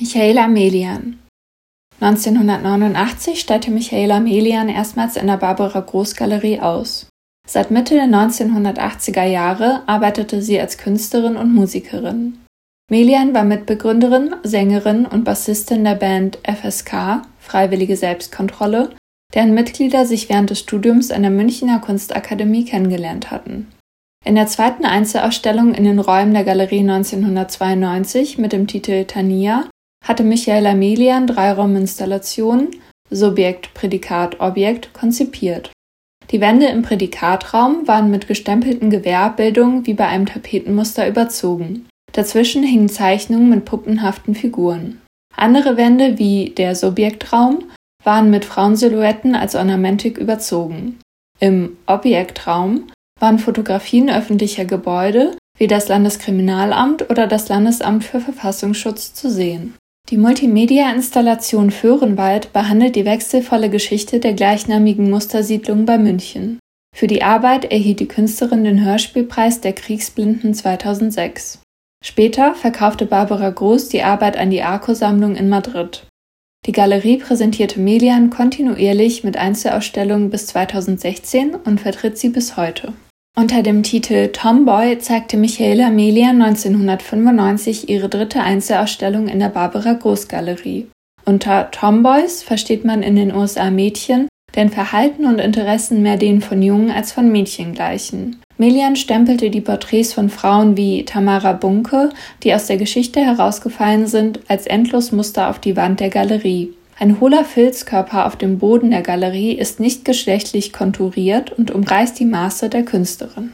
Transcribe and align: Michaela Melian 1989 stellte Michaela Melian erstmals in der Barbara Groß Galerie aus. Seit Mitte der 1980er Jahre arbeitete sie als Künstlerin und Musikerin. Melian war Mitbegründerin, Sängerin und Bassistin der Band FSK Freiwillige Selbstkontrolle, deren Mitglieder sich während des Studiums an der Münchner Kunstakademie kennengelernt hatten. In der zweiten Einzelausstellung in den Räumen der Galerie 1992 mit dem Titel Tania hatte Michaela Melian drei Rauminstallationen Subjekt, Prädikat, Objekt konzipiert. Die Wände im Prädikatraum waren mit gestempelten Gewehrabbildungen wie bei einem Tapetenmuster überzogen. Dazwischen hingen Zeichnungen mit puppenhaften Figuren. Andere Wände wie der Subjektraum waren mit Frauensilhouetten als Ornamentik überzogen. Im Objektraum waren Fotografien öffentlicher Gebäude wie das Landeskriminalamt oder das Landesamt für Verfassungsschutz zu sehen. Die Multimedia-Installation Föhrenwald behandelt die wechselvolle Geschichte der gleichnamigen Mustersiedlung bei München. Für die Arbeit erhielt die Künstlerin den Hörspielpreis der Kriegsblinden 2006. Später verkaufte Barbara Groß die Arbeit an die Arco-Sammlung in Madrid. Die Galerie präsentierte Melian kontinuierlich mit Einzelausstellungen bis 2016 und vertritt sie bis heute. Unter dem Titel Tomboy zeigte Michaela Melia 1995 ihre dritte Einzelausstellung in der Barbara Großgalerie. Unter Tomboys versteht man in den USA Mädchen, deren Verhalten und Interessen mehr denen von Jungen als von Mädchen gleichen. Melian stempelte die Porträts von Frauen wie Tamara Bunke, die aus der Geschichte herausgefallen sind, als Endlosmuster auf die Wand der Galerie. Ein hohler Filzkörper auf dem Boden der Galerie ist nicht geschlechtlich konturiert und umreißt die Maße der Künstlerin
Michaela 0.00 0.48
Melian 0.48 1.18
1989 2.00 3.38
stellte 3.38 3.70
Michaela 3.70 4.18
Melian 4.18 4.70
erstmals 4.70 5.18
in 5.18 5.26
der 5.26 5.36
Barbara 5.36 5.80
Groß 5.80 6.16
Galerie 6.16 6.58
aus. 6.58 7.10
Seit 7.46 7.70
Mitte 7.70 7.96
der 7.96 8.06
1980er 8.06 9.24
Jahre 9.24 9.82
arbeitete 9.86 10.40
sie 10.40 10.58
als 10.58 10.78
Künstlerin 10.78 11.36
und 11.36 11.54
Musikerin. 11.54 12.38
Melian 12.90 13.34
war 13.34 13.44
Mitbegründerin, 13.44 14.36
Sängerin 14.42 15.04
und 15.04 15.24
Bassistin 15.24 15.84
der 15.84 15.96
Band 15.96 16.38
FSK 16.44 17.20
Freiwillige 17.38 17.98
Selbstkontrolle, 17.98 18.94
deren 19.34 19.52
Mitglieder 19.52 20.06
sich 20.06 20.30
während 20.30 20.48
des 20.48 20.60
Studiums 20.60 21.10
an 21.10 21.20
der 21.20 21.30
Münchner 21.30 21.78
Kunstakademie 21.78 22.64
kennengelernt 22.64 23.30
hatten. 23.30 23.68
In 24.24 24.34
der 24.34 24.46
zweiten 24.46 24.86
Einzelausstellung 24.86 25.74
in 25.74 25.84
den 25.84 25.98
Räumen 25.98 26.32
der 26.32 26.44
Galerie 26.44 26.80
1992 26.80 28.38
mit 28.38 28.52
dem 28.52 28.66
Titel 28.66 29.04
Tania 29.04 29.68
hatte 30.04 30.24
Michaela 30.24 30.74
Melian 30.74 31.26
drei 31.26 31.52
Rauminstallationen 31.52 32.68
Subjekt, 33.10 33.74
Prädikat, 33.74 34.38
Objekt 34.40 34.92
konzipiert. 34.92 35.72
Die 36.30 36.40
Wände 36.40 36.66
im 36.66 36.82
Prädikatraum 36.82 37.88
waren 37.88 38.10
mit 38.10 38.28
gestempelten 38.28 38.88
Gewehrabbildungen 38.88 39.86
wie 39.86 39.94
bei 39.94 40.06
einem 40.06 40.26
Tapetenmuster 40.26 41.08
überzogen. 41.08 41.88
Dazwischen 42.12 42.62
hingen 42.62 42.88
Zeichnungen 42.88 43.48
mit 43.48 43.64
puppenhaften 43.64 44.34
Figuren. 44.34 45.00
Andere 45.36 45.76
Wände 45.76 46.18
wie 46.18 46.50
der 46.50 46.76
Subjektraum 46.76 47.64
waren 48.04 48.30
mit 48.30 48.44
Frauensilhouetten 48.44 49.34
als 49.34 49.54
Ornamentik 49.56 50.18
überzogen. 50.18 51.00
Im 51.40 51.76
Objektraum 51.86 52.86
waren 53.18 53.38
Fotografien 53.38 54.08
öffentlicher 54.10 54.64
Gebäude 54.64 55.36
wie 55.56 55.66
das 55.66 55.88
Landeskriminalamt 55.88 57.10
oder 57.10 57.26
das 57.26 57.48
Landesamt 57.48 58.04
für 58.04 58.20
Verfassungsschutz 58.20 59.12
zu 59.14 59.30
sehen. 59.30 59.74
Die 60.10 60.16
Multimedia-Installation 60.16 61.70
Föhrenwald 61.70 62.52
behandelt 62.52 62.96
die 62.96 63.04
wechselvolle 63.04 63.70
Geschichte 63.70 64.18
der 64.18 64.32
gleichnamigen 64.32 65.08
Mustersiedlung 65.08 65.84
bei 65.86 65.98
München. 65.98 66.58
Für 66.92 67.06
die 67.06 67.22
Arbeit 67.22 67.66
erhielt 67.70 68.00
die 68.00 68.08
Künstlerin 68.08 68.64
den 68.64 68.84
Hörspielpreis 68.84 69.60
der 69.60 69.72
Kriegsblinden 69.72 70.52
2006. 70.52 71.60
Später 72.04 72.56
verkaufte 72.56 73.06
Barbara 73.06 73.50
Groß 73.50 73.88
die 73.88 74.02
Arbeit 74.02 74.36
an 74.36 74.50
die 74.50 74.62
Arco-Sammlung 74.62 75.36
in 75.36 75.48
Madrid. 75.48 76.06
Die 76.66 76.72
Galerie 76.72 77.18
präsentierte 77.18 77.78
Melian 77.78 78.30
kontinuierlich 78.30 79.22
mit 79.22 79.36
Einzelausstellungen 79.36 80.28
bis 80.30 80.48
2016 80.48 81.54
und 81.54 81.80
vertritt 81.80 82.18
sie 82.18 82.30
bis 82.30 82.56
heute. 82.56 82.94
Unter 83.40 83.62
dem 83.62 83.82
Titel 83.82 84.28
Tomboy 84.28 84.98
zeigte 84.98 85.38
Michaela 85.38 85.88
Melia 85.88 86.28
1995 86.28 87.88
ihre 87.88 88.10
dritte 88.10 88.42
Einzelausstellung 88.42 89.28
in 89.28 89.38
der 89.38 89.48
Barbara 89.48 89.94
Großgalerie. 89.94 90.88
Unter 91.24 91.70
Tomboys 91.70 92.42
versteht 92.42 92.84
man 92.84 93.02
in 93.02 93.16
den 93.16 93.34
USA 93.34 93.70
Mädchen, 93.70 94.28
deren 94.54 94.68
Verhalten 94.68 95.24
und 95.24 95.38
Interessen 95.38 96.02
mehr 96.02 96.18
denen 96.18 96.42
von 96.42 96.60
Jungen 96.60 96.90
als 96.90 97.12
von 97.12 97.32
Mädchen 97.32 97.72
gleichen. 97.72 98.42
Melian 98.58 98.94
stempelte 98.94 99.48
die 99.48 99.62
Porträts 99.62 100.12
von 100.12 100.28
Frauen 100.28 100.76
wie 100.76 101.06
Tamara 101.06 101.54
Bunke, 101.54 102.10
die 102.42 102.52
aus 102.52 102.66
der 102.66 102.76
Geschichte 102.76 103.20
herausgefallen 103.20 104.06
sind, 104.06 104.40
als 104.48 104.66
Endlosmuster 104.66 105.48
auf 105.48 105.58
die 105.58 105.78
Wand 105.78 106.00
der 106.00 106.10
Galerie. 106.10 106.74
Ein 107.00 107.18
hohler 107.18 107.46
Filzkörper 107.46 108.26
auf 108.26 108.36
dem 108.36 108.58
Boden 108.58 108.90
der 108.90 109.00
Galerie 109.00 109.52
ist 109.52 109.80
nicht 109.80 110.04
geschlechtlich 110.04 110.70
konturiert 110.70 111.50
und 111.50 111.70
umreißt 111.70 112.20
die 112.20 112.26
Maße 112.26 112.68
der 112.68 112.82
Künstlerin 112.82 113.52